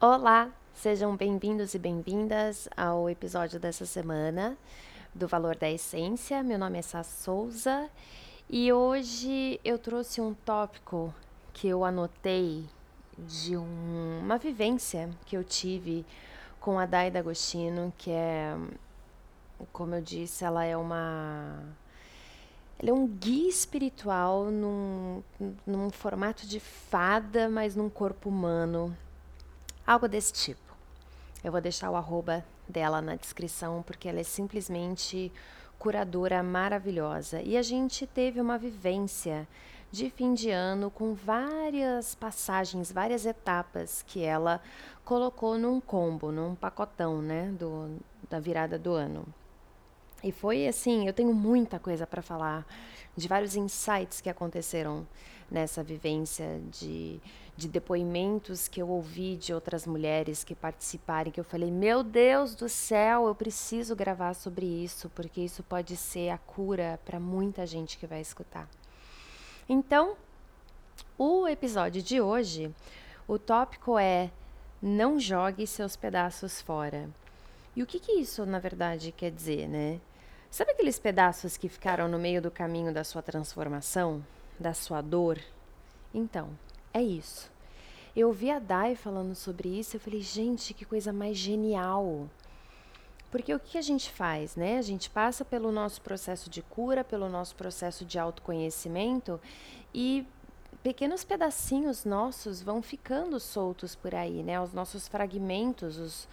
[0.00, 4.56] Olá, sejam bem-vindos e bem-vindas ao episódio dessa semana
[5.14, 6.42] do Valor da Essência.
[6.42, 7.90] Meu nome é Sá Souza
[8.48, 11.12] e hoje eu trouxe um tópico
[11.52, 12.64] que eu anotei
[13.18, 16.04] de um, uma vivência que eu tive
[16.60, 18.56] com a Dai D'Agostino, que é,
[19.72, 21.62] como eu disse, ela é uma
[22.78, 25.22] ele é um guia espiritual num,
[25.66, 28.94] num formato de fada, mas num corpo humano.
[29.86, 30.76] Algo desse tipo.
[31.42, 35.32] Eu vou deixar o arroba dela na descrição, porque ela é simplesmente
[35.78, 37.40] curadora maravilhosa.
[37.40, 39.48] E a gente teve uma vivência
[39.90, 44.60] de fim de ano com várias passagens, várias etapas que ela
[45.04, 47.96] colocou num combo, num pacotão, né, do,
[48.28, 49.26] da virada do ano.
[50.22, 52.66] E foi assim, eu tenho muita coisa para falar
[53.16, 55.06] de vários insights que aconteceram
[55.50, 57.20] nessa vivência de,
[57.56, 62.54] de depoimentos que eu ouvi de outras mulheres que participarem, que eu falei, meu Deus
[62.54, 67.64] do céu, eu preciso gravar sobre isso, porque isso pode ser a cura para muita
[67.64, 68.68] gente que vai escutar.
[69.68, 70.16] Então,
[71.18, 72.72] o episódio de hoje,
[73.26, 74.30] o tópico é
[74.80, 77.10] não jogue seus pedaços fora.
[77.74, 80.00] E o que, que isso, na verdade, quer dizer, né?
[80.52, 84.24] Sabe aqueles pedaços que ficaram no meio do caminho da sua transformação,
[84.56, 85.40] da sua dor?
[86.14, 86.50] Então,
[86.94, 87.50] é isso.
[88.14, 92.28] Eu ouvi a Dai falando sobre isso, eu falei, gente, que coisa mais genial.
[93.36, 94.78] Porque o que a gente faz, né?
[94.78, 99.38] A gente passa pelo nosso processo de cura, pelo nosso processo de autoconhecimento
[99.92, 100.26] e
[100.82, 104.58] pequenos pedacinhos nossos vão ficando soltos por aí, né?
[104.58, 106.28] Os nossos fragmentos, as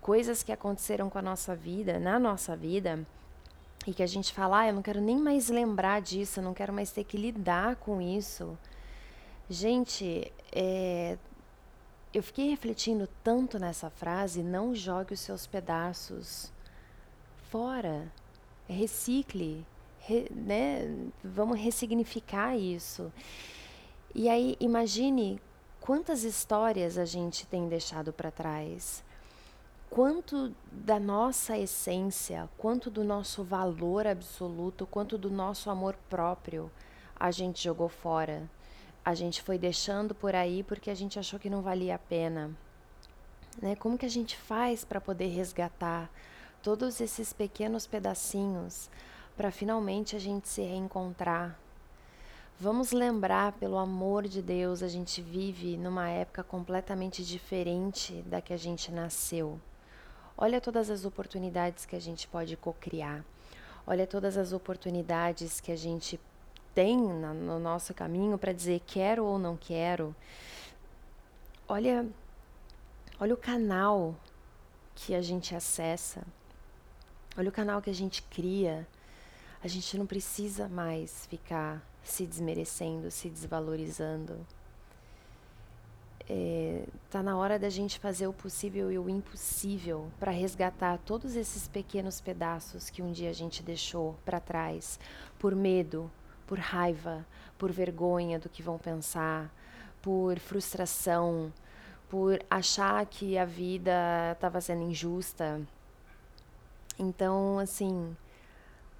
[0.00, 3.04] coisas que aconteceram com a nossa vida, na nossa vida,
[3.84, 6.54] e que a gente fala, ah, eu não quero nem mais lembrar disso, eu não
[6.54, 8.56] quero mais ter que lidar com isso.
[9.50, 11.18] Gente, é,
[12.12, 16.53] eu fiquei refletindo tanto nessa frase, não jogue os seus pedaços
[17.54, 18.10] fora,
[18.68, 19.64] recicle,
[20.00, 20.92] re, né?
[21.22, 23.12] Vamos ressignificar isso.
[24.12, 25.40] E aí imagine
[25.80, 29.04] quantas histórias a gente tem deixado para trás
[29.88, 36.68] quanto da nossa essência, quanto do nosso valor absoluto, quanto do nosso amor próprio
[37.14, 38.50] a gente jogou fora.
[39.04, 42.50] A gente foi deixando por aí porque a gente achou que não valia a pena.
[43.62, 43.76] Né?
[43.76, 46.10] Como que a gente faz para poder resgatar
[46.64, 48.88] todos esses pequenos pedacinhos
[49.36, 51.58] para finalmente a gente se reencontrar?
[52.58, 58.54] Vamos lembrar, pelo amor de Deus, a gente vive numa época completamente diferente da que
[58.54, 59.60] a gente nasceu.
[60.38, 63.22] Olha todas as oportunidades que a gente pode cocriar.
[63.86, 66.18] Olha todas as oportunidades que a gente
[66.74, 70.16] tem na, no nosso caminho para dizer quero ou não quero.
[71.68, 72.06] Olha,
[73.20, 74.14] olha o canal
[74.94, 76.24] que a gente acessa.
[77.36, 78.86] Olha o canal que a gente cria.
[79.62, 84.46] A gente não precisa mais ficar se desmerecendo, se desvalorizando
[86.28, 91.36] é, tá na hora da gente fazer o possível e o impossível para resgatar todos
[91.36, 94.98] esses pequenos pedaços que um dia a gente deixou para trás
[95.38, 96.10] por medo,
[96.46, 97.26] por raiva,
[97.58, 99.52] por vergonha do que vão pensar,
[100.00, 101.52] por frustração,
[102.08, 105.60] por achar que a vida estava sendo injusta.
[106.98, 108.16] Então, assim,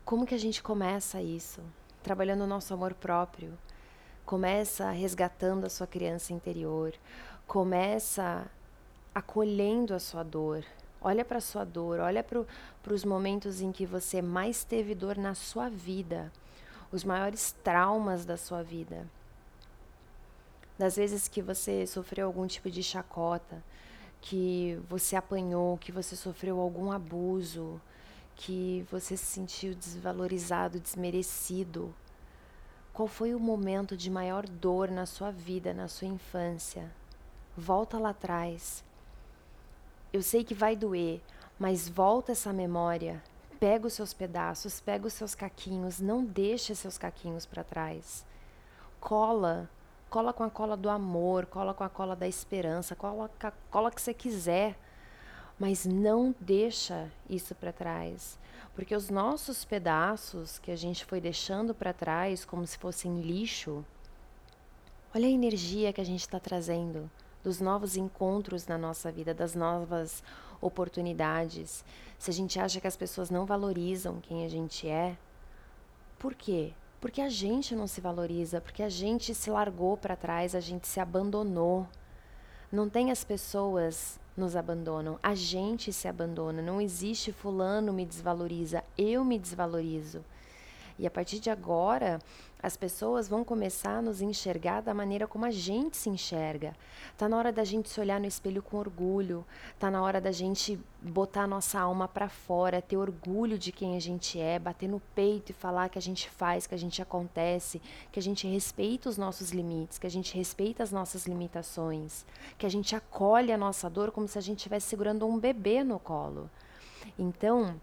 [0.05, 1.61] como que a gente começa isso?
[2.03, 3.57] Trabalhando o nosso amor próprio,
[4.25, 6.95] Começa resgatando a sua criança interior.
[7.47, 8.47] Começa
[9.15, 10.65] acolhendo a sua dor.
[10.99, 15.19] Olha para a sua dor, olha para os momentos em que você mais teve dor
[15.19, 16.33] na sua vida,
[16.91, 19.07] os maiores traumas da sua vida.
[20.79, 23.63] Das vezes que você sofreu algum tipo de chacota,
[24.27, 27.79] que você apanhou, que você sofreu algum abuso,
[28.35, 31.95] que você se sentiu desvalorizado, desmerecido,
[32.91, 36.91] qual foi o momento de maior dor na sua vida, na sua infância?
[37.55, 38.83] Volta lá atrás.
[40.11, 41.21] Eu sei que vai doer,
[41.59, 43.23] mas volta essa memória.
[43.61, 48.25] Pega os seus pedaços, pega os seus caquinhos, não deixe seus caquinhos para trás.
[48.99, 49.69] Cola,
[50.15, 53.53] cola com a cola do amor, cola com a cola da esperança, cola com a
[53.69, 54.79] cola que você quiser,
[55.59, 58.39] mas não deixa isso para trás.
[58.77, 63.85] Porque os nossos pedaços que a gente foi deixando para trás, como se fossem lixo,
[65.13, 67.11] olha a energia que a gente está trazendo
[67.43, 70.23] dos novos encontros na nossa vida, das novas
[70.61, 71.85] oportunidades,
[72.21, 75.19] se a gente acha que as pessoas não valorizam quem a gente é,
[76.21, 76.73] por quê?
[77.05, 80.89] Porque a gente não se valoriza, porque a gente se largou para trás, a gente
[80.89, 81.87] se abandonou.
[82.73, 86.63] Não tem as pessoas nos abandonam, a gente se abandona.
[86.63, 90.25] Não existe fulano me desvaloriza, eu me desvalorizo.
[90.99, 92.21] E a partir de agora,
[92.65, 96.75] as pessoas vão começar a nos enxergar da maneira como a gente se enxerga.
[97.19, 99.45] Tá na hora da gente se olhar no espelho com orgulho,
[99.79, 103.97] tá na hora da gente botar a nossa alma para fora, ter orgulho de quem
[103.97, 107.03] a gente é, bater no peito e falar que a gente faz, que a gente
[107.03, 112.25] acontece, que a gente respeita os nossos limites, que a gente respeita as nossas limitações,
[112.57, 115.85] que a gente acolhe a nossa dor como se a gente estivesse segurando um bebê
[115.85, 116.49] no colo.
[117.19, 117.79] Então,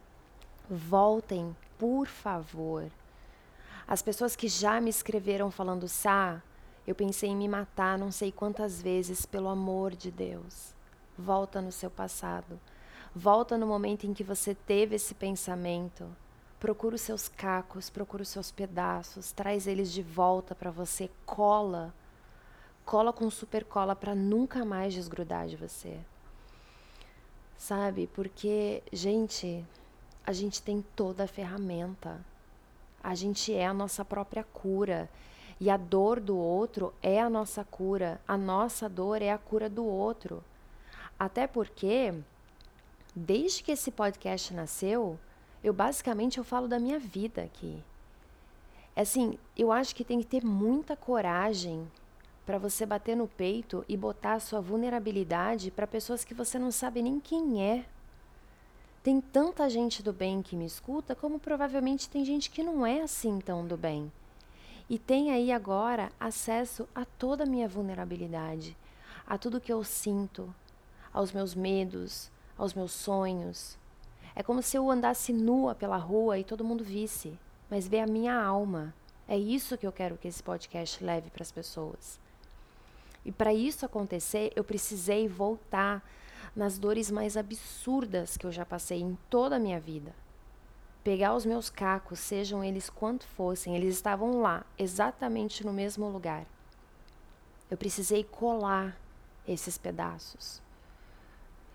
[0.68, 2.90] voltem, por favor,
[3.92, 6.42] as pessoas que já me escreveram falando, Sá,
[6.88, 10.74] eu pensei em me matar não sei quantas vezes, pelo amor de Deus.
[11.18, 12.58] Volta no seu passado.
[13.14, 16.08] Volta no momento em que você teve esse pensamento.
[16.58, 21.94] Procura os seus cacos, procura os seus pedaços, traz eles de volta para você, cola.
[22.86, 26.00] Cola com super cola para nunca mais desgrudar de você.
[27.58, 28.08] Sabe?
[28.14, 29.66] Porque, gente,
[30.26, 32.31] a gente tem toda a ferramenta.
[33.04, 35.10] A gente é a nossa própria cura.
[35.60, 38.20] E a dor do outro é a nossa cura.
[38.28, 40.44] A nossa dor é a cura do outro.
[41.20, 42.14] Até porque,
[43.16, 45.20] desde que esse podcast nasceu,
[45.64, 47.84] eu basicamente eu falo da minha vida aqui.
[48.96, 51.88] Assim, eu acho que tem que ter muita coragem
[52.46, 56.72] para você bater no peito e botar a sua vulnerabilidade para pessoas que você não
[56.72, 57.86] sabe nem quem é.
[59.04, 63.02] Tem tanta gente do bem que me escuta, como provavelmente tem gente que não é
[63.02, 64.12] assim tão do bem.
[64.88, 68.78] E tem aí agora acesso a toda a minha vulnerabilidade,
[69.26, 70.54] a tudo que eu sinto,
[71.12, 73.76] aos meus medos, aos meus sonhos.
[74.36, 77.34] É como se eu andasse nua pela rua e todo mundo visse,
[77.72, 78.94] mas vê a minha alma.
[79.28, 82.20] É isso que eu quero que esse podcast leve para as pessoas.
[83.26, 86.04] E para isso acontecer, eu precisei voltar
[86.56, 90.14] nas dores mais absurdas que eu já passei em toda a minha vida.
[91.04, 96.46] Pegar os meus cacos, sejam eles quanto fossem, eles estavam lá, exatamente no mesmo lugar.
[97.70, 98.98] Eu precisei colar
[99.48, 100.62] esses pedaços.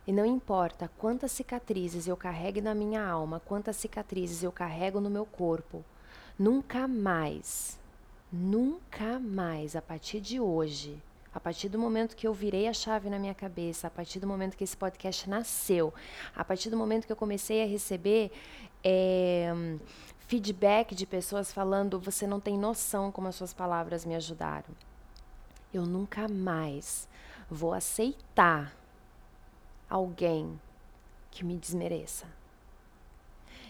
[0.06, 5.11] E não importa quantas cicatrizes eu carregue na minha alma, quantas cicatrizes eu carrego no
[5.11, 5.84] meu corpo,
[6.38, 7.76] nunca mais,
[8.31, 11.02] nunca mais, a partir de hoje,
[11.37, 14.27] a partir do momento que eu virei a chave na minha cabeça, a partir do
[14.27, 15.93] momento que esse podcast nasceu,
[16.35, 18.33] a partir do momento que eu comecei a receber
[18.83, 19.53] é,
[20.27, 24.75] feedback de pessoas falando: você não tem noção como as suas palavras me ajudaram.
[25.75, 27.06] Eu nunca mais
[27.50, 28.75] vou aceitar
[29.91, 30.59] alguém
[31.31, 32.27] que me desmereça.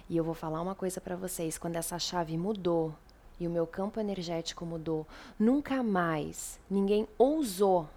[0.08, 2.94] E eu vou falar uma coisa para vocês: quando essa chave mudou,
[3.38, 5.06] e o meu campo energético mudou.
[5.38, 7.88] Nunca mais ninguém ousou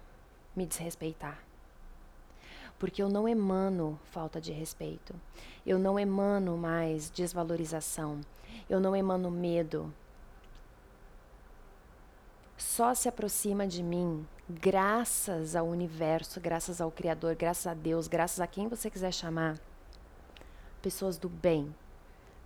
[0.54, 1.38] me desrespeitar.
[2.78, 5.14] Porque eu não emano falta de respeito.
[5.66, 8.20] Eu não emano mais desvalorização.
[8.68, 9.92] Eu não emano medo.
[12.56, 18.40] Só se aproxima de mim graças ao universo, graças ao Criador, graças a Deus, graças
[18.40, 19.58] a quem você quiser chamar.
[20.82, 21.74] Pessoas do bem,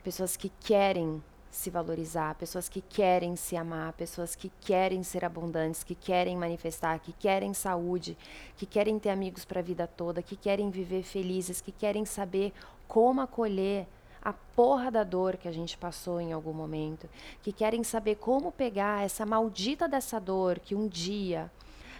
[0.02, 1.22] pessoas que querem
[1.54, 6.98] se valorizar, pessoas que querem se amar, pessoas que querem ser abundantes, que querem manifestar,
[6.98, 8.18] que querem saúde,
[8.56, 12.52] que querem ter amigos para a vida toda, que querem viver felizes, que querem saber
[12.88, 13.86] como acolher
[14.20, 17.08] a porra da dor que a gente passou em algum momento,
[17.40, 21.48] que querem saber como pegar essa maldita dessa dor que um dia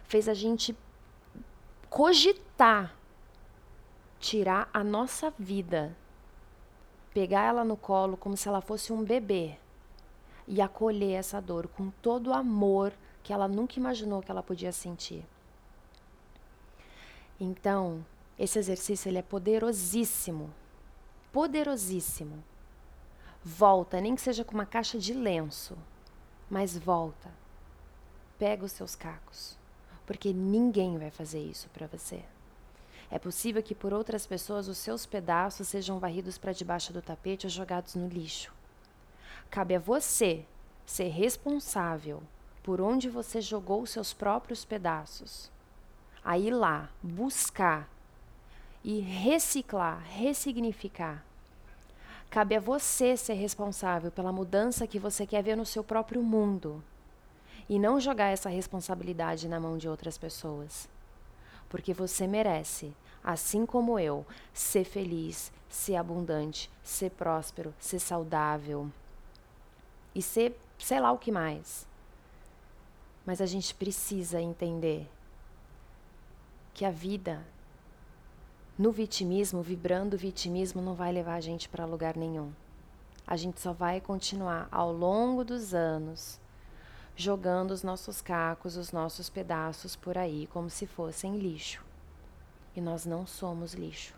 [0.09, 0.77] fez a gente
[1.89, 2.93] cogitar
[4.19, 5.97] tirar a nossa vida
[7.15, 9.57] pegar ela no colo como se ela fosse um bebê
[10.49, 12.93] e acolher essa dor com todo o amor
[13.23, 15.25] que ela nunca imaginou que ela podia sentir.
[17.41, 18.05] Então,
[18.39, 20.53] esse exercício ele é poderosíssimo.
[21.33, 22.43] Poderosíssimo.
[23.43, 25.77] Volta, nem que seja com uma caixa de lenço,
[26.51, 27.31] mas volta.
[28.39, 29.57] Pega os seus cacos,
[30.05, 32.25] porque ninguém vai fazer isso para você.
[33.15, 37.47] É possível que por outras pessoas os seus pedaços sejam varridos para debaixo do tapete
[37.47, 38.53] ou jogados no lixo.
[39.49, 40.45] Cabe a você
[40.85, 42.25] ser responsável
[42.65, 45.49] por onde você jogou os seus próprios pedaços.
[46.25, 47.89] A ir lá, buscar
[48.83, 51.25] e reciclar, ressignificar.
[52.29, 56.83] Cabe a você ser responsável pela mudança que você quer ver no seu próprio mundo
[57.69, 60.93] e não jogar essa responsabilidade na mão de outras pessoas.
[61.75, 68.89] Porque você merece, assim como eu, ser feliz, ser abundante, ser próspero, ser saudável
[70.15, 71.85] e ser sei lá o que mais.
[73.27, 75.11] Mas a gente precisa entender
[76.73, 77.45] que a vida
[78.79, 82.53] no vitimismo, vibrando o vitimismo, não vai levar a gente para lugar nenhum.
[83.27, 86.39] A gente só vai continuar ao longo dos anos
[87.17, 91.85] jogando os nossos cacos, os nossos pedaços por aí como se fossem lixo.
[92.75, 94.15] E nós não somos lixo.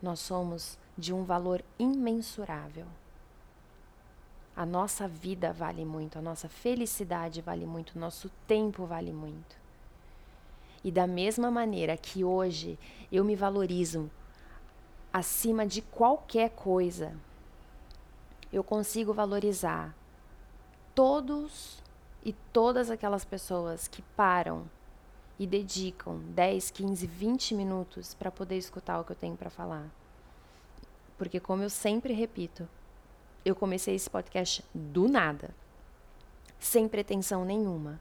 [0.00, 2.86] Nós somos de um valor imensurável.
[4.54, 9.56] A nossa vida vale muito, a nossa felicidade vale muito, o nosso tempo vale muito.
[10.84, 12.78] E da mesma maneira que hoje
[13.10, 14.10] eu me valorizo
[15.12, 17.14] acima de qualquer coisa,
[18.52, 19.94] eu consigo valorizar
[20.94, 21.81] todos
[22.24, 24.64] e todas aquelas pessoas que param
[25.38, 29.90] e dedicam 10, 15, 20 minutos para poder escutar o que eu tenho para falar.
[31.18, 32.68] Porque, como eu sempre repito,
[33.44, 35.50] eu comecei esse podcast do nada,
[36.58, 38.00] sem pretensão nenhuma.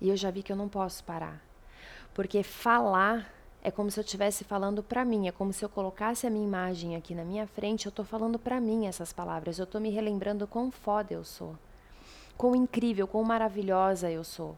[0.00, 1.42] E eu já vi que eu não posso parar.
[2.12, 6.26] Porque falar é como se eu estivesse falando para mim, é como se eu colocasse
[6.26, 9.64] a minha imagem aqui na minha frente, eu estou falando para mim essas palavras, eu
[9.64, 11.56] estou me relembrando quão foda eu sou,
[12.36, 14.56] quão incrível, quão maravilhosa eu sou,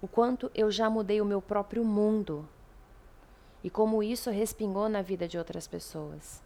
[0.00, 2.48] o quanto eu já mudei o meu próprio mundo
[3.62, 6.42] e como isso respingou na vida de outras pessoas.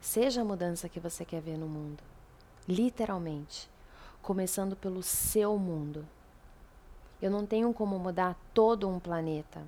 [0.00, 2.02] Seja a mudança que você quer ver no mundo,
[2.68, 3.70] literalmente,
[4.22, 6.06] começando pelo seu mundo.
[7.20, 9.62] Eu não tenho como mudar todo um planeta.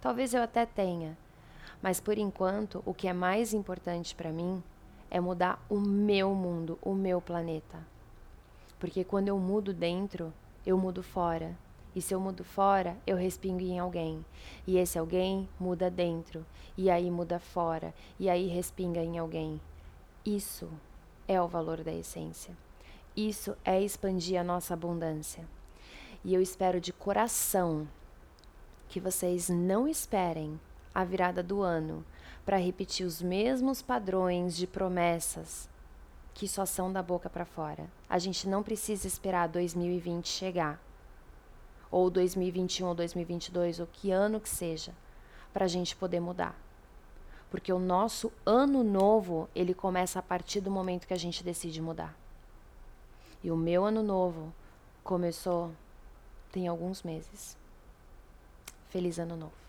[0.00, 1.16] Talvez eu até tenha,
[1.82, 4.62] mas por enquanto o que é mais importante para mim
[5.10, 7.78] é mudar o meu mundo, o meu planeta.
[8.78, 10.32] Porque quando eu mudo dentro,
[10.64, 11.56] eu mudo fora.
[11.94, 14.24] E se eu mudo fora, eu respingo em alguém.
[14.66, 16.44] E esse alguém muda dentro.
[16.76, 17.94] E aí muda fora.
[18.20, 19.60] E aí respinga em alguém.
[20.24, 20.68] Isso
[21.26, 22.56] é o valor da essência.
[23.16, 25.44] Isso é expandir a nossa abundância.
[26.24, 27.88] E eu espero de coração
[28.88, 30.60] que vocês não esperem
[30.94, 32.04] a virada do ano
[32.48, 35.68] para repetir os mesmos padrões de promessas
[36.32, 37.86] que só são da boca para fora.
[38.08, 40.82] A gente não precisa esperar 2020 chegar,
[41.90, 44.94] ou 2021 ou 2022, ou que ano que seja,
[45.52, 46.58] para a gente poder mudar.
[47.50, 51.82] Porque o nosso ano novo, ele começa a partir do momento que a gente decide
[51.82, 52.16] mudar.
[53.44, 54.54] E o meu ano novo
[55.04, 55.70] começou
[56.50, 57.58] tem alguns meses.
[58.88, 59.67] Feliz Ano Novo!